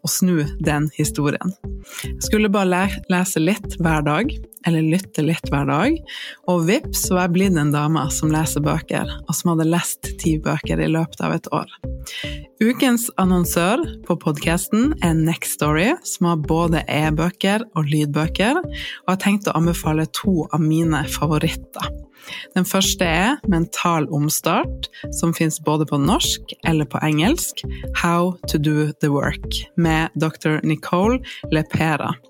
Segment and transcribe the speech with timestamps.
[0.00, 1.52] og snu den historien.
[2.04, 4.32] Jeg skulle bare lese litt hver dag,
[4.68, 5.96] eller lytte litt hver dag,
[6.50, 10.36] og vips var jeg blitt en dame som leser bøker, og som hadde lest ti
[10.42, 11.72] bøker i løpet av et år.
[12.60, 19.20] Ukens annonsør på podkasten er Next Story, som har både e-bøker og lydbøker, og har
[19.22, 21.88] tenkt å anbefale to av mine favoritter.
[22.56, 27.64] Den første er Mental omstart, som fins både på norsk eller på engelsk,
[28.02, 30.60] How to do the work, med dr.
[30.66, 31.20] Nicole
[31.52, 32.14] Lepera,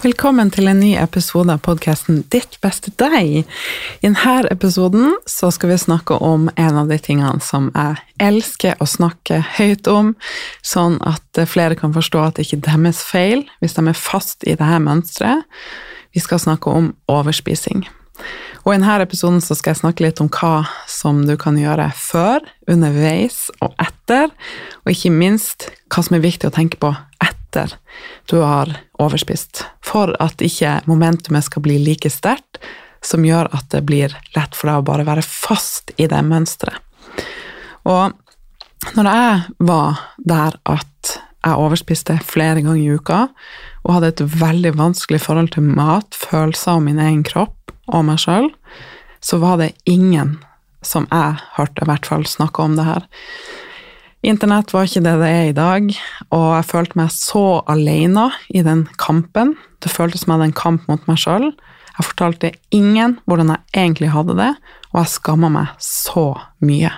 [0.00, 3.42] Velkommen til en ny episode av podkasten Ditt beste deg.
[4.00, 8.86] I denne episoden skal vi snakke om en av de tingene som jeg elsker å
[8.88, 10.14] snakke høyt om,
[10.64, 14.48] sånn at flere kan forstå at det ikke er deres feil hvis de er fast
[14.48, 15.44] i dette mønsteret.
[16.16, 17.84] Vi skal snakke om overspising.
[18.64, 22.40] Og I denne episoden skal jeg snakke litt om hva som du kan gjøre før,
[22.64, 24.32] underveis og etter,
[24.80, 27.39] og ikke minst hva som er viktig å tenke på etter
[28.30, 32.60] du har overspist, for at ikke momentumet skal bli like sterkt,
[33.02, 36.80] som gjør at det blir lett for deg å bare være fast i det mønsteret.
[37.88, 38.12] Og
[38.96, 43.20] når jeg var der at jeg overspiste flere ganger i uka,
[43.84, 48.20] og hadde et veldig vanskelig forhold til mat, følelser om min egen kropp og meg
[48.20, 48.50] sjøl,
[49.24, 50.38] så var det ingen
[50.84, 53.08] som jeg hørte, i hvert fall, snakke om det her.
[54.20, 55.86] Internett var ikke det det er i dag,
[56.28, 59.54] og jeg følte meg så alene i den kampen.
[59.80, 61.46] Det føltes som jeg hadde en kamp mot meg sjøl.
[61.94, 64.50] Jeg fortalte ingen hvordan jeg egentlig hadde det,
[64.92, 66.26] og jeg skamma meg så
[66.60, 66.92] mye.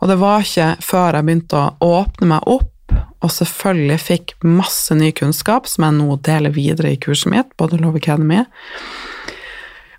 [0.00, 2.72] Og det var ikke før jeg begynte å åpne meg opp,
[3.20, 7.80] og selvfølgelig fikk masse ny kunnskap som jeg nå deler videre i kurset mitt, både
[7.82, 8.40] Love Academy,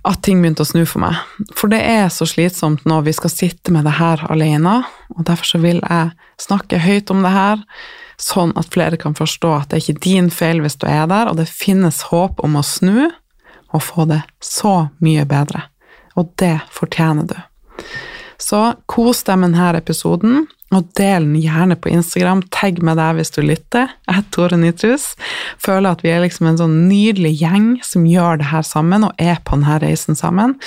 [0.08, 1.20] at ting begynte å snu for meg.
[1.58, 4.80] For det er så slitsomt når vi skal sitte med det her alene,
[5.16, 7.64] og derfor så vil jeg snakke høyt om det her,
[8.22, 11.30] sånn at flere kan forstå at det er ikke din feil hvis du er der,
[11.30, 13.10] og det finnes håp om å snu
[13.76, 15.68] og få det så mye bedre.
[16.18, 17.38] Og det fortjener du.
[18.42, 22.42] Så kos deg med denne episoden, og del den gjerne på Instagram.
[22.52, 23.94] Tagg meg der hvis du lytter.
[24.08, 25.06] Jeg heter Tore Nytrus.
[25.64, 29.16] Føler at vi er liksom en sånn nydelig gjeng som gjør det her sammen, og
[29.22, 30.58] er på denne reisen sammen.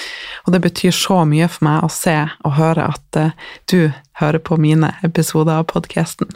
[0.47, 2.17] Og det betyr så mye for meg å se
[2.47, 3.37] og høre at uh,
[3.69, 6.33] du hører på mine episoder av podkasten.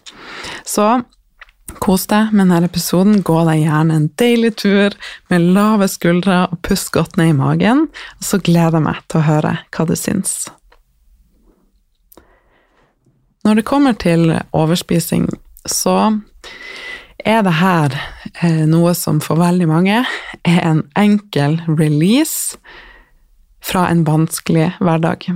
[0.69, 1.03] Så
[1.83, 3.23] Kos deg med denne episoden.
[3.27, 4.95] Gå deg gjerne en deilig tur
[5.33, 7.87] med lave skuldre og pust godt ned i magen.
[8.21, 10.45] Og så gleder jeg meg til å høre hva du syns.
[13.45, 15.27] Når det kommer til overspising,
[15.69, 15.99] så
[17.21, 17.93] er det her
[18.41, 19.99] eh, noe som for veldig mange
[20.49, 22.57] er en enkel release
[23.65, 25.27] fra en vanskelig hverdag.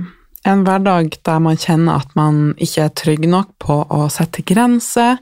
[0.49, 5.19] En hverdag der man kjenner at man ikke er trygg nok på å sette grenser,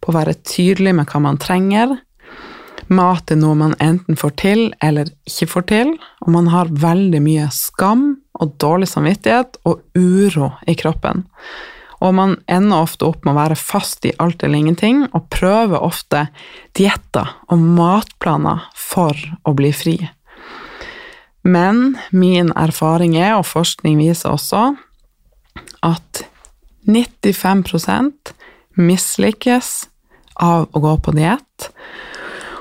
[0.00, 1.94] på å være tydelig med hva man trenger.
[2.92, 7.22] Mat er noe man enten får til eller ikke får til, og man har veldig
[7.24, 8.04] mye skam
[8.36, 11.24] og dårlig samvittighet og uro i kroppen.
[12.04, 15.82] Og man ender ofte opp med å være fast i alt eller ingenting, og prøver
[15.82, 16.26] ofte
[16.76, 19.16] dietter og matplaner for
[19.46, 19.96] å bli fri.
[21.46, 24.74] Men min erfaring er, og forskning viser også,
[25.86, 26.24] at
[26.86, 28.34] 95%
[28.76, 29.70] mislykkes
[30.42, 31.70] av å gå på diett.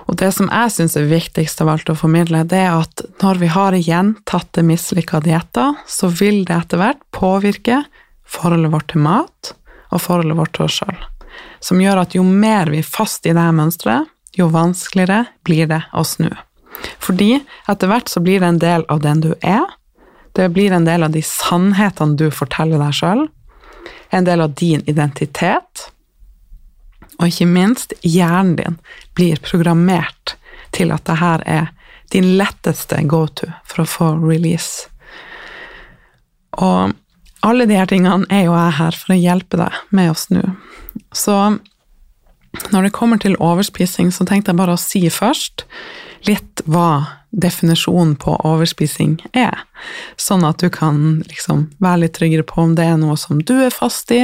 [0.06, 3.42] Og det som jeg syns er viktigst av alt å formidle, det er at når
[3.42, 7.82] vi har gjentatte mislykka dietter, så vil det etter hvert påvirke
[8.26, 9.54] forholdet vårt til mat
[9.92, 10.98] og forholdet vårt til oss sjøl.
[11.64, 15.82] Som gjør at jo mer vi er fast i det mønsteret, jo vanskeligere blir det
[15.96, 16.30] å snu.
[17.00, 17.38] Fordi
[17.72, 19.64] etter hvert så blir det en del av den du er.
[20.36, 23.28] Det blir en del av de sannhetene du forteller deg sjøl.
[24.12, 25.88] En del av din identitet.
[27.16, 28.78] Og ikke minst, hjernen din
[29.16, 30.36] blir programmert
[30.76, 31.72] til at det her er
[32.12, 34.90] din letteste go-to for å få release.
[36.60, 36.92] Og
[37.46, 40.42] alle de her tingene er jo jeg her for å hjelpe deg med å snu.
[41.16, 41.36] Så
[42.72, 45.66] når det kommer til overspising, så tenkte jeg bare å si først
[46.26, 49.66] litt hva definisjonen på overspising er,
[50.18, 53.58] sånn at du kan liksom være litt tryggere på om det er noe som du
[53.66, 54.24] er fast i,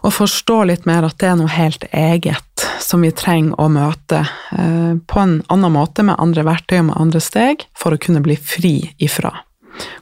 [0.00, 4.22] og forstå litt mer at det er noe helt eget som vi trenger å møte
[4.24, 8.22] eh, på en annen måte, med andre verktøy og med andre steg, for å kunne
[8.24, 9.32] bli fri ifra.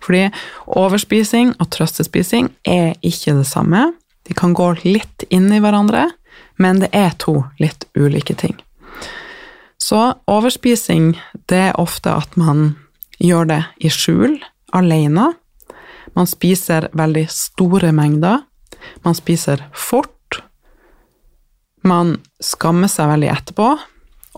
[0.05, 0.29] Fordi
[0.67, 3.93] overspising og trøstespising er ikke det samme.
[4.25, 6.09] De kan gå litt inn i hverandre,
[6.57, 8.57] men det er to litt ulike ting.
[9.85, 11.15] Så overspising,
[11.51, 12.77] det er ofte at man
[13.21, 14.39] gjør det i skjul,
[14.73, 15.35] alene.
[16.17, 18.45] Man spiser veldig store mengder.
[19.05, 20.41] Man spiser fort.
[21.85, 23.69] Man skammer seg veldig etterpå,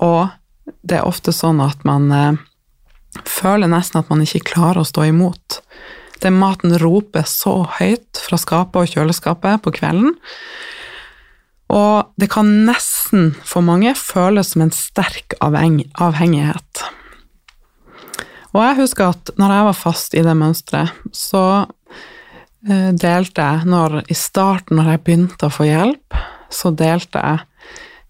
[0.03, 0.21] og
[0.83, 2.41] det er ofte sånn at man eh,
[3.25, 5.61] føler nesten at man ikke klarer å stå imot.
[6.23, 10.17] Den maten roper så høyt fra skapet og kjøleskapet på kvelden
[11.73, 16.85] og det kan nesten for mange føles som en sterk avhengighet.
[18.55, 21.43] Og jeg husker at når jeg var fast i det mønsteret, så
[22.69, 26.17] eh, delte jeg når, I starten, når jeg begynte å få hjelp,
[26.55, 27.45] så delte jeg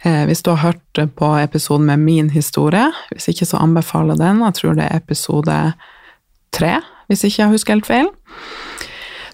[0.04, 4.54] Hvis du har hørt på episoden med min historie, hvis ikke så anbefaler den, jeg
[4.58, 5.56] tror det er episode
[6.54, 6.74] tre,
[7.08, 8.10] hvis ikke jeg husker helt feil.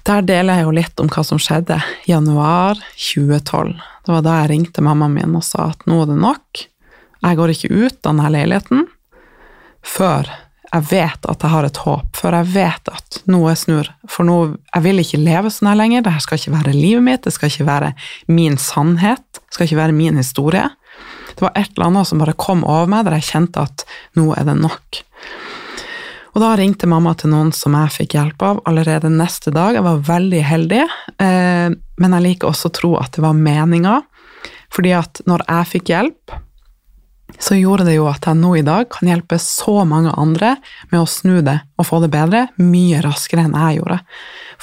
[0.06, 1.78] Der deler jeg jo litt om hva som skjedde
[2.08, 3.74] januar 2012.
[4.06, 6.64] Det var da jeg ringte mammaen min og sa at nå er det nok.
[7.22, 8.88] Jeg går ikke ut av denne leiligheten
[9.82, 10.30] før
[10.72, 13.90] jeg vet at jeg har et håp, før jeg vet at noe snur.
[14.08, 14.36] For nå,
[14.70, 17.34] jeg vil ikke leve sånn her lenger, det her skal ikke være livet mitt, det
[17.36, 17.90] skal ikke være
[18.32, 20.70] min sannhet, det skal ikke være min historie.
[21.32, 23.84] Det var et eller annet som bare kom over meg, der jeg kjente at
[24.16, 25.02] nå er det nok.
[26.32, 29.76] Og da ringte mamma til noen som jeg fikk hjelp av allerede neste dag.
[29.76, 30.84] Jeg var veldig heldig,
[31.20, 31.68] eh,
[32.00, 33.98] men jeg liker også å tro at det var meninga.
[34.72, 36.36] Fordi at når jeg fikk hjelp,
[37.42, 40.54] så gjorde det jo at jeg nå i dag kan hjelpe så mange andre
[40.92, 43.98] med å snu det og få det bedre mye raskere enn jeg gjorde.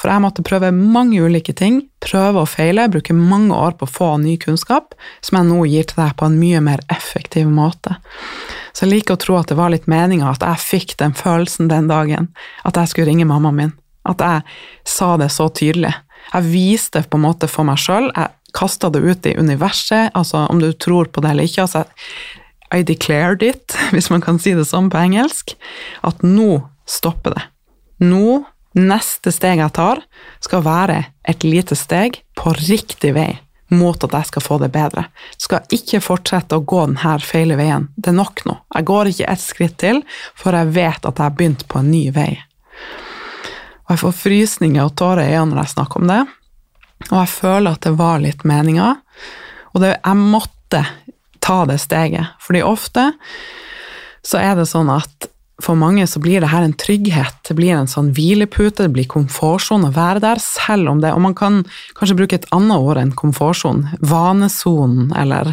[0.00, 3.92] For jeg måtte prøve mange ulike ting, prøve og feile, bruke mange år på å
[3.98, 7.98] få ny kunnskap, som jeg nå gir til deg på en mye mer effektiv måte.
[8.72, 11.68] Så jeg liker å tro at det var litt meninga at jeg fikk den følelsen
[11.68, 12.32] den dagen,
[12.64, 13.78] at jeg skulle ringe mammaen min.
[14.08, 14.46] At jeg
[14.88, 15.92] sa det så tydelig.
[16.30, 20.46] Jeg viste på en måte for meg sjøl, jeg kasta det ut i universet, altså
[20.50, 21.68] om du tror på det eller ikke.
[21.68, 21.84] altså
[22.74, 25.56] I declared it, hvis man kan si det sånn på engelsk,
[26.06, 27.44] at nå stopper det.
[28.06, 28.40] Nå,
[28.78, 30.02] neste steg jeg tar,
[30.42, 33.32] skal være et lite steg på riktig vei
[33.70, 35.04] mot at jeg skal få det bedre.
[35.38, 37.88] Skal ikke fortsette å gå denne feile veien.
[37.94, 38.56] Det er nok nå.
[38.74, 40.02] Jeg går ikke ett skritt til,
[40.34, 42.32] for jeg vet at jeg har begynt på en ny vei.
[43.86, 46.20] Og jeg får frysninger og tårer i øynene når jeg snakker om det.
[47.10, 48.90] Og jeg føler at det var litt meninga.
[49.74, 50.82] Og det, jeg måtte
[51.42, 52.36] ta det steget.
[52.44, 53.10] Fordi ofte
[54.26, 55.30] så er det sånn at
[55.60, 59.08] for mange så blir det her en trygghet, det blir en sånn hvilepute, det blir
[59.10, 61.62] komfortsone å være der, selv om det Og man kan
[61.98, 65.52] kanskje bruke et annet ord enn komfortsone, vanesonen, eller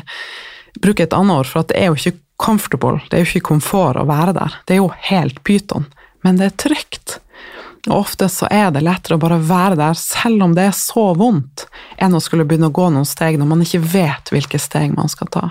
[0.80, 3.50] bruke et annet ord, for at det er jo ikke comfortable, det er jo ikke
[3.52, 4.60] komfort å være der.
[4.66, 5.88] Det er jo helt pyton,
[6.24, 7.20] men det er trygt.
[7.88, 11.10] Og ofte så er det lettere å bare være der, selv om det er så
[11.18, 11.68] vondt,
[11.98, 15.12] enn å skulle begynne å gå noen steg når man ikke vet hvilke steg man
[15.12, 15.46] skal ta.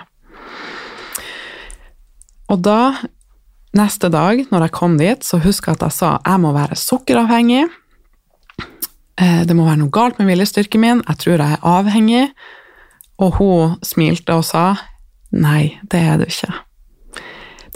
[2.52, 2.80] Og da
[3.76, 6.78] Neste dag, når jeg kom dit, så husker jeg at jeg sa jeg må være
[6.80, 7.66] sukkeravhengig.
[9.20, 12.22] Eh, det må være noe galt med viljestyrken min, jeg tror jeg er avhengig.
[13.20, 14.64] Og hun smilte og sa
[15.32, 16.52] nei, det er du ikke.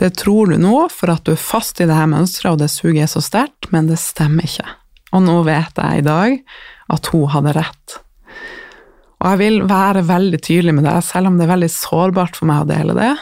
[0.00, 2.70] Det tror du nå for at du er fast i det her mønsteret og det
[2.72, 4.68] suget er så sterkt, men det stemmer ikke.
[5.12, 6.38] Og nå vet jeg i dag
[6.96, 7.98] at hun hadde rett.
[9.20, 12.48] Og jeg vil være veldig tydelig med det, selv om det er veldig sårbart for
[12.48, 13.12] meg å dele det,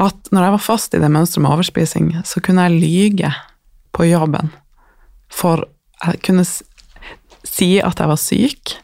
[0.00, 3.32] at når jeg var fast i det mønsteret med overspising, så kunne jeg lyge
[3.96, 4.52] på jobben
[5.32, 5.66] for
[6.04, 8.76] jeg kunne si at jeg var syk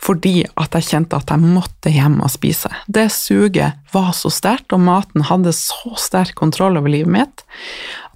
[0.00, 2.70] fordi at jeg kjente at jeg måtte hjem og spise.
[2.88, 7.44] Det suget var så sterkt, og maten hadde så sterk kontroll over livet mitt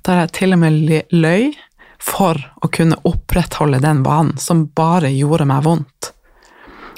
[0.00, 1.52] at jeg til og med løy
[2.00, 6.10] for å kunne opprettholde den vanen som bare gjorde meg vondt.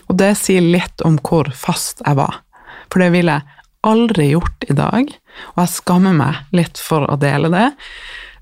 [0.07, 2.43] Og det sier litt om hvor fast jeg var,
[2.87, 3.56] for det ville jeg
[3.87, 5.13] aldri gjort i dag,
[5.55, 7.69] og jeg skammer meg litt for å dele det.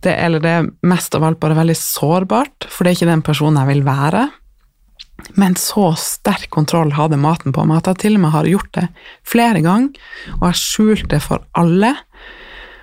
[0.07, 3.27] det eller det er mest av alt bare veldig sårbart, for det er ikke den
[3.27, 4.29] personen jeg vil være.
[5.39, 8.73] Men så sterk kontroll hadde maten på meg at jeg til og med har gjort
[8.77, 8.89] det
[9.27, 9.95] flere ganger,
[10.41, 11.95] og jeg skjulte det for alle.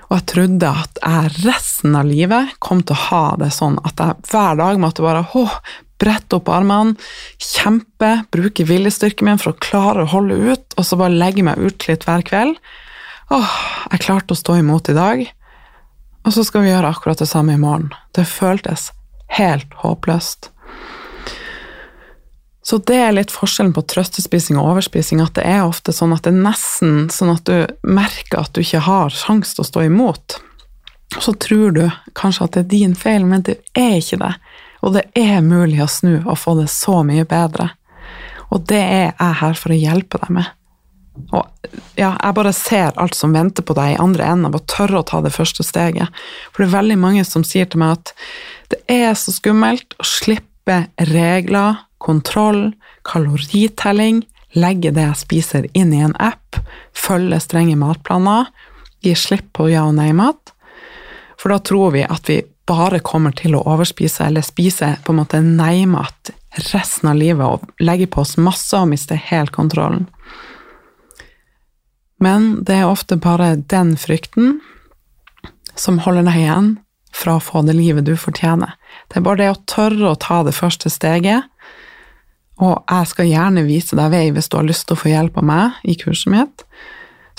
[0.09, 4.01] Og jeg trodde at jeg resten av livet kom til å ha det sånn at
[4.01, 5.59] jeg hver dag måtte bare åh,
[6.01, 6.95] brette opp armene,
[7.41, 11.61] kjempe, bruke viljestyrken min for å klare å holde ut, og så bare legge meg
[11.61, 12.57] utslitt hver kveld.
[13.31, 13.59] Åh,
[13.93, 15.27] jeg klarte å stå imot i dag,
[16.25, 17.93] og så skal vi gjøre akkurat det samme i morgen.
[18.17, 18.89] Det føltes
[19.37, 20.51] helt håpløst.
[22.61, 26.27] Så det er litt forskjellen på trøstespising og overspising, at det er ofte sånn at
[26.27, 29.85] det er nesten sånn at du merker at du ikke har sjanse til å stå
[29.87, 30.37] imot.
[31.17, 31.83] Og så tror du
[32.15, 34.35] kanskje at det er din feil, men det er ikke det.
[34.81, 37.69] Og det er mulig å snu og få det så mye bedre.
[38.51, 40.49] Og det er jeg her for å hjelpe deg med.
[41.35, 41.43] Og
[41.99, 45.01] ja, jeg bare ser alt som venter på deg i andre enden av å tørre
[45.01, 46.09] å ta det første steget.
[46.51, 48.13] For det er veldig mange som sier til meg at
[48.71, 52.71] det er så skummelt å slippe regler, kontroll,
[53.07, 54.23] kaloritelling,
[54.57, 56.59] legge det jeg spiser inn i en app,
[56.95, 58.49] følge strenge matplaner,
[59.03, 60.55] gi slipp på ja- og nei-mat.
[61.39, 65.21] For da tror vi at vi bare kommer til å overspise eller spise på en
[65.21, 66.31] måte nei-mat
[66.71, 70.07] resten av livet og legge på oss masse og miste helt kontrollen.
[72.21, 74.59] Men det er ofte bare den frykten
[75.79, 76.71] som holder deg igjen
[77.15, 78.75] fra å få det livet du fortjener.
[79.09, 81.47] Det er bare det å tørre å ta det første steget,
[82.61, 85.39] og jeg skal gjerne vise deg vei hvis du har lyst til å få hjelp
[85.41, 86.65] av meg i kurset mitt,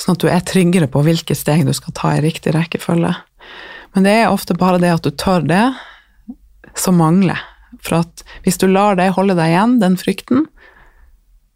[0.00, 3.14] sånn at du er tryggere på hvilke steg du skal ta i riktig rekkefølge.
[3.94, 5.64] Men det er ofte bare det at du tør det,
[6.78, 7.40] som mangler.
[7.82, 10.46] For at hvis du lar det holde deg igjen, den frykten,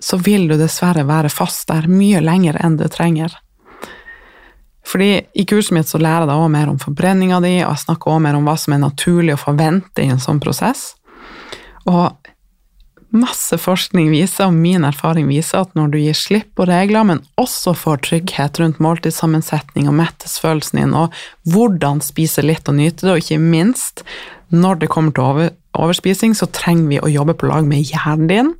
[0.02, 3.32] så vil du dessverre være fast der mye lenger enn du trenger.
[4.86, 7.84] Fordi I kurset mitt så lærer jeg deg også mer om forbrenninga di, og jeg
[7.86, 10.92] snakker også mer om hva som er naturlig å forvente i en sånn prosess.
[11.88, 12.12] Og
[13.14, 17.22] masse forskning viser, og min erfaring viser, at når du gir slipp på regler, men
[17.40, 21.14] også får trygghet rundt måltidssammensetning og mettesfølelsen din, og
[21.52, 24.04] hvordan spise litt og nyte det, og ikke minst
[24.54, 28.30] når det kommer til over, overspising, så trenger vi å jobbe på lag med hjernen
[28.30, 28.52] din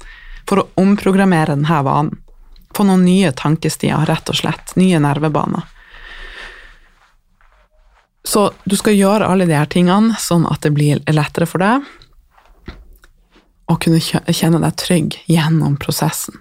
[0.46, 2.18] for å omprogrammere denne vanen.
[2.76, 4.74] Få noen nye tankestier, rett og slett.
[4.76, 5.64] Nye nervebaner.
[8.26, 11.86] Så du skal gjøre alle de her tingene sånn at det blir lettere for deg
[13.66, 16.38] å kunne kjenne deg trygg gjennom prosessen.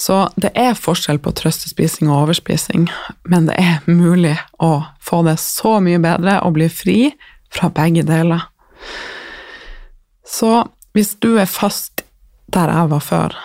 [0.00, 2.86] Så det er forskjell på trøstespising og overspising,
[3.28, 6.98] men det er mulig å få det så mye bedre og bli fri
[7.52, 8.46] fra begge deler.
[10.24, 10.62] Så
[10.96, 12.06] hvis du er fast
[12.50, 13.36] der jeg var før,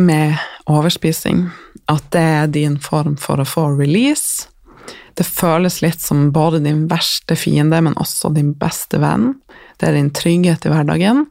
[0.00, 1.50] med overspising,
[1.92, 4.48] at det er din form for å få release
[5.18, 9.32] Det føles litt som både din verste fiende, men også din beste venn.
[9.76, 11.24] Det er din trygghet i hverdagen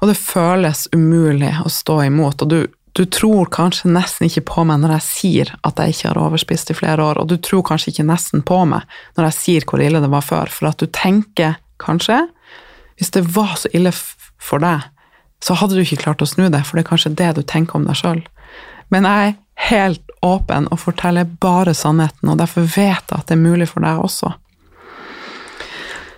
[0.00, 2.42] og det føles umulig å stå imot.
[2.44, 2.60] Og du,
[2.96, 6.72] du, tror kanskje nesten ikke på meg når jeg sier at jeg ikke har overspist
[6.72, 8.88] i flere år, og du tror kanskje ikke nesten på meg
[9.18, 12.26] når jeg sier hvor ille det var før, for at du tenker kanskje
[13.00, 14.82] Hvis det var så ille for deg,
[15.40, 17.78] så hadde du ikke klart å snu det, for det er kanskje det du tenker
[17.78, 18.20] om deg sjøl.
[18.92, 19.38] Men jeg er
[19.70, 23.84] helt åpen og forteller bare sannheten, og derfor vet jeg at det er mulig for
[23.86, 24.34] deg også.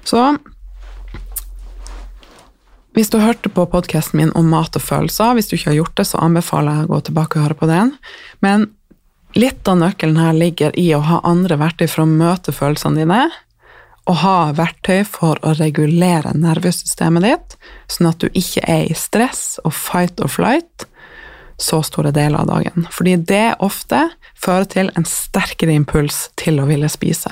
[0.03, 0.25] Så
[2.93, 5.97] hvis du hørte på podkasten min om mat og følelser, hvis du ikke har gjort
[5.97, 7.95] det, så anbefaler jeg å gå tilbake og høre på den.
[8.45, 8.67] Men
[9.39, 13.23] litt av nøkkelen her ligger i å ha andre verktøy for å møte følelsene dine,
[14.11, 17.57] og ha verktøy for å regulere nervesystemet ditt,
[17.87, 20.89] sånn at du ikke er i stress og fight or flight
[21.63, 22.89] så store deler av dagen.
[22.91, 27.31] Fordi det ofte fører til en sterkere impuls til å ville spise.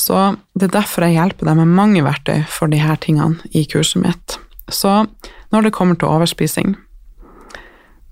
[0.00, 0.20] Så
[0.56, 4.00] det er derfor jeg hjelper deg med mange verktøy for de her tingene i kurset
[4.00, 4.38] mitt.
[4.72, 5.04] Så
[5.52, 6.76] når det kommer til overspising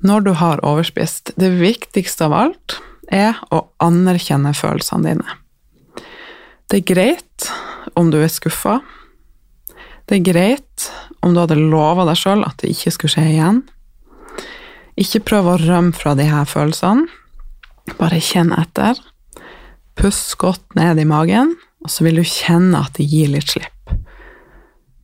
[0.03, 2.77] Når du har overspist, det viktigste av alt
[3.11, 5.39] er å anerkjenne følelsene dine.
[6.69, 7.49] Det er greit
[7.99, 8.77] om du er skuffa.
[10.07, 10.87] Det er greit
[11.25, 13.63] om du hadde lova deg sjøl at det ikke skulle skje igjen.
[14.99, 17.09] Ikke prøv å rømme fra de her følelsene.
[17.99, 19.01] Bare kjenn etter.
[19.99, 23.93] Puss godt ned i magen, og så vil du kjenne at det gir litt slipp.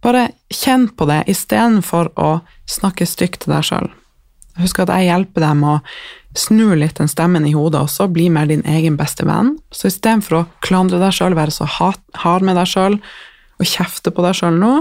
[0.05, 2.31] Bare kjenn på det istedenfor å
[2.69, 3.89] snakke stygt til deg sjøl.
[4.61, 8.29] Husk at jeg hjelper deg med å snu litt den stemmen i hodet også, bli
[8.31, 9.55] mer din egen beste venn.
[9.75, 14.25] Så istedenfor å klandre deg sjøl, være så hard med deg sjøl og kjefte på
[14.27, 14.75] deg sjøl nå,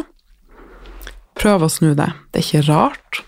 [1.40, 2.10] prøv å snu det.
[2.34, 3.24] Det er ikke rart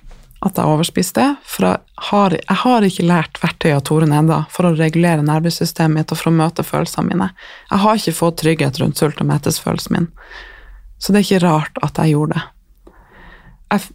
[0.45, 4.67] at jeg overspiste, for jeg har, jeg har ikke lært verktøy av Toren enda for
[4.67, 7.29] å regulere nervesystemet mitt og for å møte følelsene mine.
[7.71, 10.09] Jeg har ikke fått trygghet rundt sult og mettelsesfølelsen min.
[11.01, 12.45] Så det er ikke rart at jeg gjorde det.
[13.73, 13.87] Jeg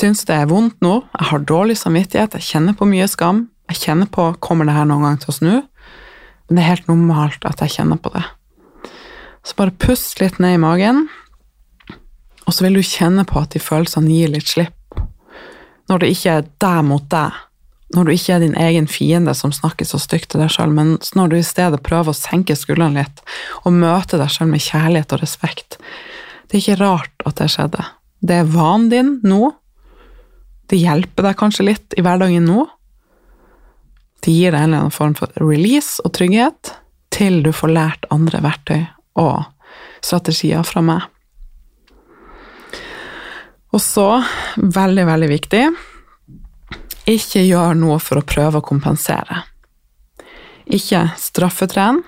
[0.00, 3.48] syns det er vondt nå, jeg har dårlig samvittighet, jeg kjenner på mye skam.
[3.70, 6.88] Jeg kjenner på kommer det her noen gang til å snu, men det er helt
[6.90, 8.24] normalt at jeg kjenner på det.
[9.46, 11.04] Så bare pust litt ned i magen,
[12.48, 14.79] og så vil du kjenne på at de følelsene gir litt slipp.
[15.90, 17.38] Når det ikke er deg mot deg,
[17.96, 20.94] når du ikke er din egen fiende som snakker så stygt til deg sjøl, men
[21.18, 23.22] når du i stedet prøver å senke skuldrene litt
[23.64, 25.80] og møte deg sjøl med kjærlighet og respekt.
[26.46, 27.86] Det er ikke rart at det skjedde.
[28.22, 29.50] Det er vanen din nå.
[30.70, 32.68] Det hjelper deg kanskje litt i hverdagen nå.
[34.22, 36.76] Det gir deg en eller annen form for release og trygghet
[37.10, 38.84] til du får lært andre verktøy
[39.18, 39.48] og
[40.04, 41.08] strategier fra meg.
[43.70, 44.06] Og så,
[44.56, 45.64] veldig, veldig viktig,
[47.10, 49.44] ikke gjør noe for å prøve å kompensere.
[50.70, 52.02] Ikke straffetren.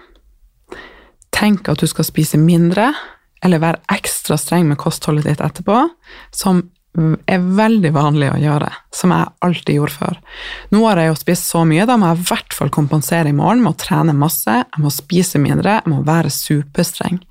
[1.33, 2.93] Tenk at du skal spise mindre,
[3.43, 5.81] eller være ekstra streng med kostholdet ditt etterpå,
[6.35, 10.19] som er veldig vanlig å gjøre, som jeg alltid gjorde før.
[10.75, 13.37] Nå har jeg jo spist så mye, da må jeg i hvert fall kompensere i
[13.37, 17.23] morgen med å trene masse, jeg må spise mindre, jeg må være superstreng.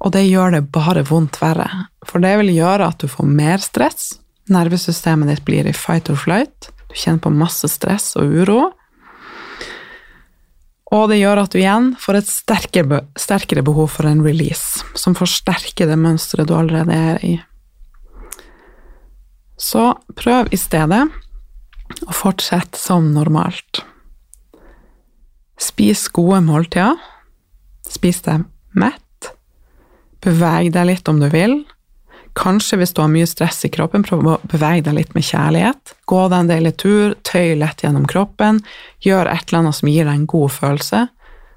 [0.00, 1.68] Og det gjør det bare vondt verre,
[2.08, 4.14] for det vil gjøre at du får mer stress,
[4.50, 8.60] nervesystemet ditt blir i fight or flight, du kjenner på masse stress og uro.
[10.90, 15.14] Og det gjør at du igjen får et sterkere, sterkere behov for en release, som
[15.14, 17.36] forsterker det mønsteret du allerede er i.
[19.60, 21.04] Så prøv i stedet
[22.08, 23.84] å fortsette som normalt.
[25.60, 26.96] Spis gode måltider.
[27.86, 29.04] Spis deg mett.
[30.24, 31.62] Beveg deg litt om du vil.
[32.38, 35.94] Kanskje hvis du har mye stress i kroppen, prøv å bevege deg litt med kjærlighet.
[36.06, 38.60] Gå deg en deilig tur, tøy lett gjennom kroppen.
[39.02, 41.06] Gjør et eller annet som gir deg en god følelse.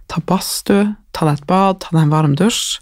[0.09, 2.79] Ta badstue, ta deg et bad, ta deg en varm dusj.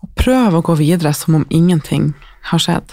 [0.00, 2.12] Og prøv å gå videre som om ingenting
[2.50, 2.92] har skjedd.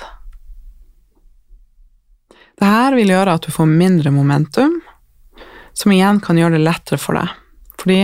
[2.57, 4.79] Dette vil gjøre at du får mindre momentum,
[5.77, 7.35] som igjen kan gjøre det lettere for deg.
[7.77, 7.99] Fordi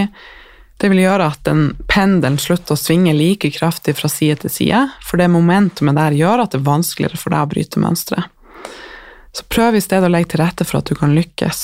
[0.83, 4.81] det vil gjøre at den pendelen slutter å svinge like kraftig fra side til side,
[4.99, 8.27] for det momentumet der gjør at det er vanskeligere for deg å bryte mønsteret.
[9.33, 11.61] Så prøv i stedet å legge til rette for at du kan lykkes,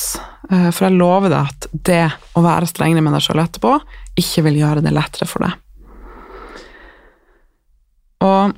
[0.50, 2.06] eh, for jeg lover deg at det
[2.40, 3.76] å være strengere med deg sjøl etterpå
[4.24, 5.60] ikke vil gjøre det lettere for deg.
[8.24, 8.56] Og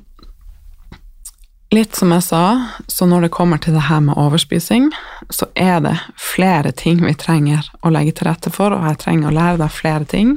[1.72, 2.44] litt som jeg sa,
[2.86, 4.90] så når det kommer til det her med overspising,
[5.32, 9.30] så er det flere ting vi trenger å legge til rette for, og jeg trenger
[9.30, 10.36] å lære deg flere ting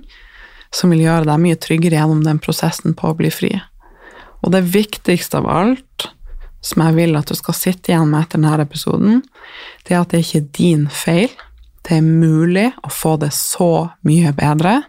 [0.76, 3.54] som vil gjøre deg mye tryggere gjennom den prosessen på å bli fri.
[4.43, 6.10] Og det viktigste av alt,
[6.65, 9.21] som jeg vil at du skal sitte igjen med etter denne episoden,
[9.86, 11.32] det er at det ikke er din feil.
[11.86, 14.80] Det er mulig å få det så mye bedre.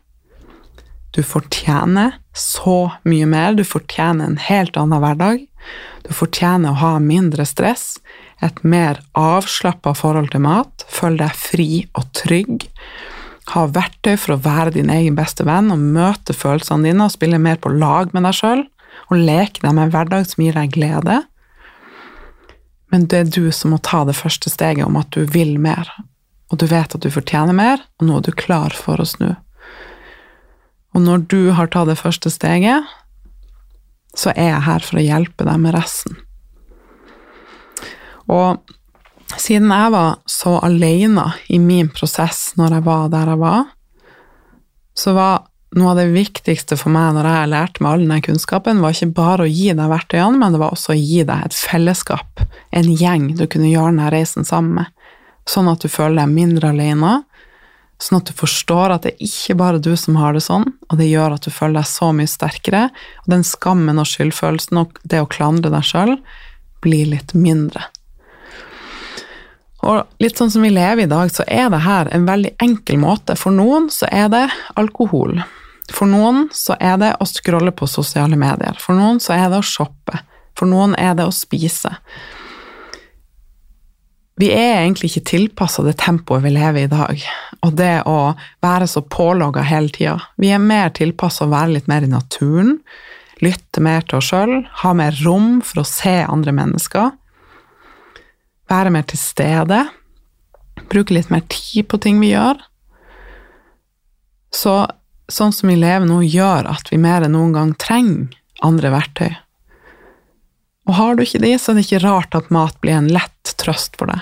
[1.13, 3.57] Du fortjener så mye mer.
[3.57, 5.45] Du fortjener en helt annen hverdag.
[6.07, 7.97] Du fortjener å ha mindre stress,
[8.45, 12.67] et mer avslappa forhold til mat, føl deg fri og trygg.
[13.55, 17.41] Ha verktøy for å være din egen beste venn og møte følelsene dine og spille
[17.43, 18.67] mer på lag med deg sjøl
[19.07, 21.21] og leke deg med en hverdag som gir deg glede.
[22.93, 25.89] Men det er du som må ta det første steget om at du vil mer,
[26.51, 29.33] og du vet at du fortjener mer, og nå er du klar for å snu.
[30.95, 32.87] Og når du har tatt det første steget,
[34.17, 36.17] så er jeg her for å hjelpe deg med resten.
[38.33, 38.63] Og
[39.37, 43.69] siden jeg var så alene i min prosess når jeg var der jeg var,
[44.97, 45.45] så var
[45.77, 49.13] noe av det viktigste for meg når jeg lærte meg all denne kunnskapen, var ikke
[49.17, 52.93] bare å gi deg verktøyene, men det var også å gi deg et fellesskap, en
[52.93, 54.93] gjeng du kunne gjøre denne reisen sammen med,
[55.47, 57.19] sånn at du føler deg mindre alene,
[58.03, 61.01] sånn at du forstår at det er ikke bare du som har det sånn, og
[61.01, 62.83] det gjør at du føler deg så mye sterkere,
[63.25, 66.17] og den skammen og skyldfølelsen og det å klandre deg sjøl
[66.85, 67.87] blir litt mindre.
[69.87, 72.99] Og litt sånn som vi lever i dag, så er det her en veldig enkel
[72.99, 73.37] måte.
[73.39, 75.39] For noen så er det alkohol.
[75.95, 78.75] For noen så er det å scrolle på sosiale medier.
[78.83, 80.19] For noen så er det å shoppe.
[80.59, 81.93] For noen er det å spise.
[84.37, 87.23] Vi er egentlig ikke tilpassa det tempoet vi lever i i dag,
[87.65, 90.19] og det å være så pålogga hele tida.
[90.37, 92.77] Vi er mer tilpassa å være litt mer i naturen,
[93.41, 97.15] lytte mer til oss sjøl, ha mer rom for å se andre mennesker,
[98.69, 99.81] være mer til stede,
[100.93, 102.61] bruke litt mer tid på ting vi gjør.
[104.53, 104.83] Så
[105.33, 109.33] sånn som vi lever nå, gjør at vi mer enn noen gang trenger andre verktøy.
[110.87, 113.36] Og har du ikke de, så er det ikke rart at mat blir en lett
[113.67, 114.21] trøst for det.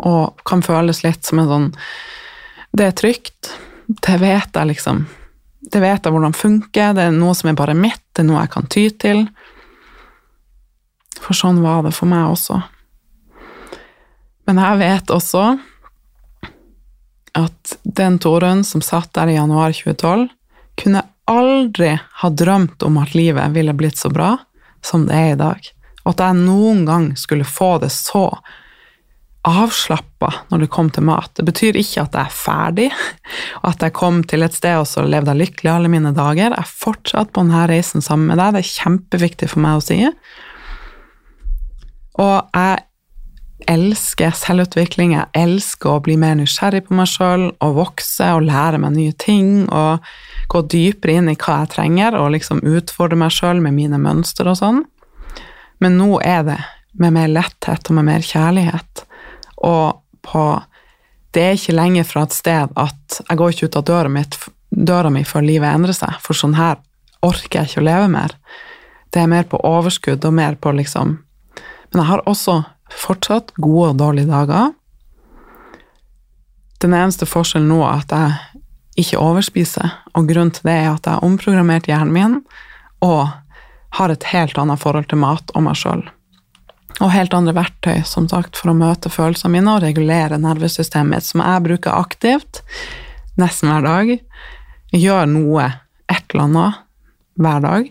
[0.00, 1.70] og kan føles litt som en sånn
[2.72, 3.50] Det er trygt,
[4.06, 5.06] det vet jeg, liksom.
[5.60, 8.44] Det vet jeg hvordan funker, det er noe som er bare mitt, det er noe
[8.44, 9.24] jeg kan ty til.
[11.18, 12.60] For sånn var det for meg også.
[14.46, 15.42] Men jeg vet også
[17.38, 20.28] at den Torunn som satt der i januar 2012,
[20.80, 24.32] kunne aldri ha drømt om at livet ville blitt så bra
[24.82, 25.70] som det er i dag.
[26.04, 28.24] Og at jeg noen gang skulle få det så
[29.48, 31.30] avslappa når det kom til mat.
[31.36, 32.90] Det betyr ikke at jeg er ferdig,
[33.62, 36.52] og at jeg kom til et sted og så levde jeg lykkelig alle mine dager.
[36.52, 39.84] Jeg er fortsatt på denne reisen sammen med deg, det er kjempeviktig for meg å
[39.84, 40.00] si.
[42.20, 42.84] Og jeg
[43.70, 48.80] elsker selvutvikling, jeg elsker å bli mer nysgjerrig på meg sjøl og vokse og lære
[48.82, 50.04] meg nye ting og
[50.50, 54.48] gå dypere inn i hva jeg trenger, og liksom utfordre meg sjøl med mine mønster
[54.50, 54.82] og sånn.
[55.80, 56.58] Men nå er det
[57.00, 59.04] med mer letthet og med mer kjærlighet.
[59.66, 60.44] Og på
[61.30, 64.34] Det er ikke lenge fra et sted at jeg går ikke ut av døra, mitt,
[64.70, 66.80] døra mi før livet endrer seg, for sånn her
[67.22, 68.34] orker jeg ikke å leve mer.
[69.14, 71.20] Det er mer på overskudd og mer på liksom
[71.92, 72.56] Men jeg har også
[72.90, 74.72] fortsatt gode og dårlige dager.
[76.80, 81.06] Den eneste forskjellen nå er at jeg ikke overspiser, og grunnen til det er at
[81.06, 82.38] jeg har omprogrammert hjernen min
[83.02, 83.28] og
[83.98, 86.04] har et helt annet forhold til mat og meg sjøl.
[87.00, 91.28] Og helt andre verktøy som sagt, for å møte følelsene mine og regulere nervesystemet mitt,
[91.28, 92.62] som jeg bruker aktivt
[93.40, 94.14] nesten hver dag.
[94.92, 95.68] Gjør noe,
[96.10, 96.80] et eller annet,
[97.40, 97.90] hver dag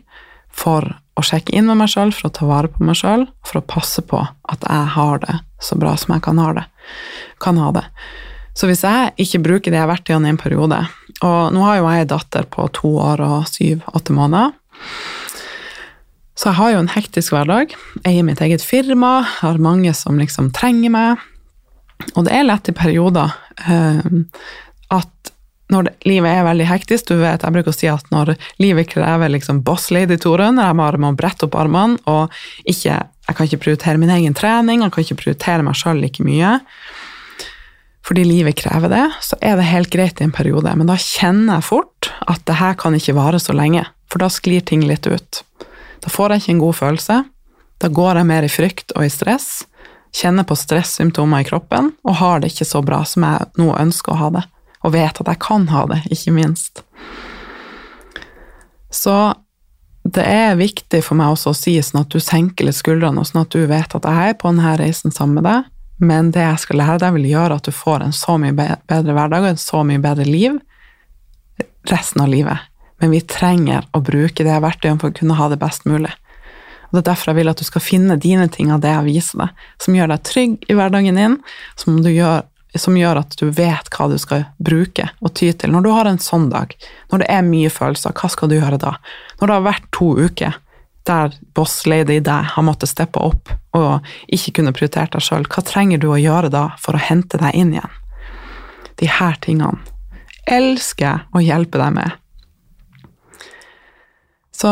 [0.54, 3.60] for å sjekke inn med meg sjøl, for å ta vare på meg sjøl, for
[3.60, 6.66] å passe på at jeg har det så bra som jeg kan ha det.
[7.44, 7.86] Kan ha det.
[8.58, 10.80] Så hvis jeg ikke bruker vært igjen i en periode
[11.24, 14.56] Og nå har jo jeg ei datter på to år og syv-åtte måneder.
[16.40, 17.74] Så jeg har jo en hektisk hverdag.
[18.00, 21.26] Jeg eier mitt eget firma, har mange som liksom trenger meg.
[22.14, 23.34] Og det er lett i perioder
[23.68, 24.06] eh,
[24.96, 25.34] at
[25.70, 28.32] når det, livet er veldig hektisk, du vet, jeg bruker å si at når
[28.64, 32.96] livet krever liksom boss lady Torunn, når jeg bare må brette opp armene og ikke,
[32.96, 36.56] jeg kan ikke prioritere min egen trening, jeg kan ikke prioritere meg sjøl like mye,
[38.08, 40.72] fordi livet krever det, så er det helt greit i en periode.
[40.80, 44.32] Men da kjenner jeg fort at det her kan ikke vare så lenge, for da
[44.34, 45.44] sklir ting litt ut.
[46.00, 47.18] Da får jeg ikke en god følelse,
[47.80, 49.50] da går jeg mer i frykt og i stress,
[50.16, 54.16] kjenner på stressymptomer i kroppen og har det ikke så bra som jeg nå ønsker
[54.16, 54.46] å ha det
[54.80, 56.84] og vet at jeg kan ha det, ikke minst.
[58.90, 59.16] Så
[60.08, 63.28] det er viktig for meg også å si sånn at du senker litt skuldrene, og
[63.28, 65.68] sånn at du vet at jeg er på denne reisen sammen med deg,
[66.00, 69.16] men det jeg skal lære deg, vil gjøre at du får en så mye bedre
[69.18, 70.56] hverdag og en så mye bedre liv
[71.92, 72.69] resten av livet.
[73.00, 76.12] Men vi trenger å bruke det verktøyet for å kunne ha det best mulig.
[76.90, 79.06] Og Det er derfor jeg vil at du skal finne dine ting av det jeg
[79.06, 81.38] viser deg, som gjør deg trygg i hverdagen din,
[81.78, 85.72] som gjør som gjør at du vet hva du skal bruke og ty til.
[85.74, 86.76] Når du har en sånn dag,
[87.10, 88.92] når det er mye følelser, hva skal du gjøre da?
[89.40, 90.60] Når det har vært to uker
[91.10, 95.64] der boss lady deg har måttet steppe opp og ikke kunne prioritert deg sjøl, hva
[95.66, 97.98] trenger du å gjøre da for å hente deg inn igjen?
[99.02, 99.80] De her tingene
[100.50, 102.14] elsker jeg å hjelpe deg med.
[104.60, 104.72] Så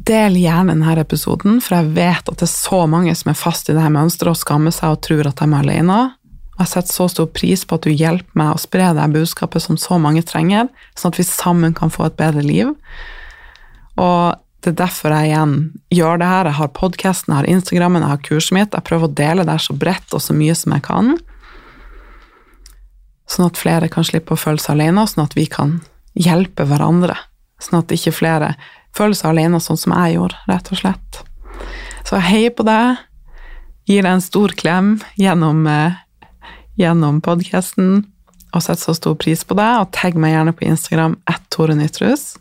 [0.00, 3.68] del gjerne denne episoden, for jeg vet at det er så mange som er fast
[3.68, 5.98] i dette mønsteret og skammer seg og tror at de er alene.
[6.60, 9.78] Jeg setter så stor pris på at du hjelper meg å spre det budskapet som
[9.80, 12.72] så mange trenger, sånn at vi sammen kan få et bedre liv.
[14.00, 15.54] Og det er derfor jeg igjen
[15.96, 16.50] gjør det her.
[16.50, 18.76] Jeg har podkasten, jeg har Instagrammen, jeg har kurset mitt.
[18.76, 21.14] Jeg prøver å dele det så bredt og så mye som jeg kan.
[23.30, 25.78] Sånn at flere kan slippe å føle seg alene, og sånn at vi kan
[26.18, 27.16] hjelpe hverandre.
[27.60, 28.52] Sånn at ikke flere
[28.96, 31.22] føler seg alene sånn som jeg gjorde, rett og slett.
[32.06, 33.02] Så jeg heier på deg,
[33.88, 35.98] gir deg en stor klem gjennom eh,
[36.80, 38.04] gjennom podkasten
[38.50, 39.82] og setter så stor pris på deg.
[39.82, 42.34] Og tagg meg gjerne på Instagram at Tore Nytrus.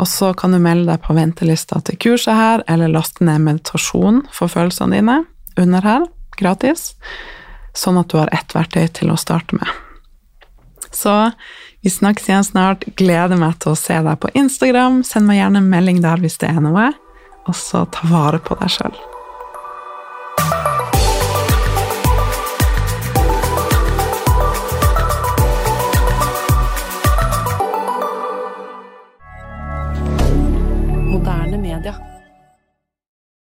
[0.00, 4.22] Og så kan du melde deg på ventelista til kurset her, eller laste ned meditasjon
[4.34, 5.18] for følelsene dine
[5.60, 6.06] under her,
[6.40, 6.94] gratis.
[7.76, 9.68] Sånn at du har ett verktøy til å starte med.
[10.92, 11.12] Så
[11.82, 12.84] vi snakkes igjen snart.
[12.96, 15.02] Gleder meg til å se deg på Instagram.
[15.06, 16.92] Send meg gjerne en melding der hvis det er noe.
[17.50, 18.94] Og så ta vare på deg sjøl.